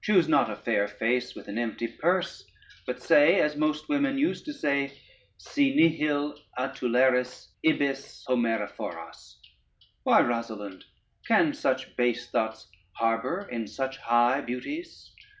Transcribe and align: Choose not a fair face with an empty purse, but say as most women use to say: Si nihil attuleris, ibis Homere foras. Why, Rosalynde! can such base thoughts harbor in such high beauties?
Choose 0.00 0.26
not 0.28 0.50
a 0.50 0.56
fair 0.56 0.88
face 0.88 1.36
with 1.36 1.46
an 1.46 1.56
empty 1.56 1.86
purse, 1.86 2.44
but 2.84 3.00
say 3.00 3.38
as 3.38 3.54
most 3.54 3.88
women 3.88 4.18
use 4.18 4.42
to 4.42 4.52
say: 4.52 4.98
Si 5.38 5.72
nihil 5.76 6.36
attuleris, 6.58 7.52
ibis 7.64 8.24
Homere 8.28 8.68
foras. 8.72 9.36
Why, 10.02 10.20
Rosalynde! 10.20 10.82
can 11.28 11.54
such 11.54 11.94
base 11.96 12.28
thoughts 12.28 12.66
harbor 12.94 13.48
in 13.52 13.68
such 13.68 13.98
high 13.98 14.40
beauties? 14.40 15.12